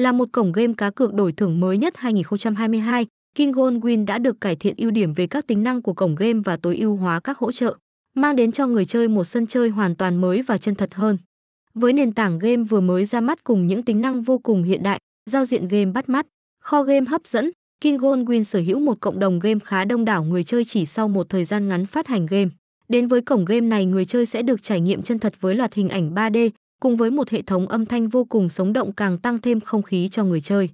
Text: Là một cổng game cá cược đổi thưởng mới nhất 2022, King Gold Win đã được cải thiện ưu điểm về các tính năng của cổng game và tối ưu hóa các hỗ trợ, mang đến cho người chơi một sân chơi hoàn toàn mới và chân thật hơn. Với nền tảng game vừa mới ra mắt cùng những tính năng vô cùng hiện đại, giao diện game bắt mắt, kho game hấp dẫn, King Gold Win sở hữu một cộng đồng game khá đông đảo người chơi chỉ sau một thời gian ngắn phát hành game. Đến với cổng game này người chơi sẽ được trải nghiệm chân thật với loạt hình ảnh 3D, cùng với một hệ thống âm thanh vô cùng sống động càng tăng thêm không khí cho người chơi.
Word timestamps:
Là 0.00 0.12
một 0.12 0.28
cổng 0.32 0.52
game 0.52 0.72
cá 0.76 0.90
cược 0.90 1.14
đổi 1.14 1.32
thưởng 1.32 1.60
mới 1.60 1.78
nhất 1.78 1.96
2022, 1.96 3.06
King 3.34 3.52
Gold 3.52 3.76
Win 3.76 4.06
đã 4.06 4.18
được 4.18 4.40
cải 4.40 4.56
thiện 4.56 4.74
ưu 4.76 4.90
điểm 4.90 5.14
về 5.14 5.26
các 5.26 5.46
tính 5.46 5.62
năng 5.62 5.82
của 5.82 5.92
cổng 5.92 6.14
game 6.14 6.40
và 6.44 6.56
tối 6.56 6.76
ưu 6.76 6.96
hóa 6.96 7.20
các 7.20 7.38
hỗ 7.38 7.52
trợ, 7.52 7.76
mang 8.14 8.36
đến 8.36 8.52
cho 8.52 8.66
người 8.66 8.84
chơi 8.84 9.08
một 9.08 9.24
sân 9.24 9.46
chơi 9.46 9.68
hoàn 9.68 9.96
toàn 9.96 10.20
mới 10.20 10.42
và 10.42 10.58
chân 10.58 10.74
thật 10.74 10.94
hơn. 10.94 11.18
Với 11.74 11.92
nền 11.92 12.12
tảng 12.12 12.38
game 12.38 12.62
vừa 12.62 12.80
mới 12.80 13.04
ra 13.04 13.20
mắt 13.20 13.44
cùng 13.44 13.66
những 13.66 13.82
tính 13.82 14.00
năng 14.00 14.22
vô 14.22 14.38
cùng 14.38 14.62
hiện 14.62 14.82
đại, 14.82 14.98
giao 15.30 15.44
diện 15.44 15.68
game 15.68 15.92
bắt 15.92 16.08
mắt, 16.08 16.26
kho 16.62 16.82
game 16.82 17.06
hấp 17.06 17.26
dẫn, 17.26 17.50
King 17.80 17.98
Gold 17.98 18.28
Win 18.28 18.42
sở 18.42 18.60
hữu 18.60 18.78
một 18.78 19.00
cộng 19.00 19.18
đồng 19.18 19.38
game 19.38 19.58
khá 19.64 19.84
đông 19.84 20.04
đảo 20.04 20.24
người 20.24 20.44
chơi 20.44 20.64
chỉ 20.64 20.86
sau 20.86 21.08
một 21.08 21.28
thời 21.28 21.44
gian 21.44 21.68
ngắn 21.68 21.86
phát 21.86 22.06
hành 22.06 22.26
game. 22.26 22.50
Đến 22.88 23.08
với 23.08 23.20
cổng 23.20 23.44
game 23.44 23.60
này 23.60 23.86
người 23.86 24.04
chơi 24.04 24.26
sẽ 24.26 24.42
được 24.42 24.62
trải 24.62 24.80
nghiệm 24.80 25.02
chân 25.02 25.18
thật 25.18 25.34
với 25.40 25.54
loạt 25.54 25.74
hình 25.74 25.88
ảnh 25.88 26.14
3D, 26.14 26.50
cùng 26.80 26.96
với 26.96 27.10
một 27.10 27.28
hệ 27.30 27.42
thống 27.42 27.68
âm 27.68 27.86
thanh 27.86 28.08
vô 28.08 28.24
cùng 28.24 28.48
sống 28.48 28.72
động 28.72 28.92
càng 28.92 29.18
tăng 29.18 29.38
thêm 29.38 29.60
không 29.60 29.82
khí 29.82 30.08
cho 30.08 30.24
người 30.24 30.40
chơi. 30.40 30.68